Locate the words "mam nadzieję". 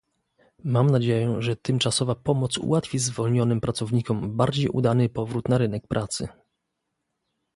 0.63-1.35